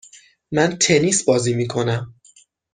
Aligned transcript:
من 0.51 0.77
تنیس 0.77 1.23
بازی 1.23 1.53
میکنم. 1.53 2.13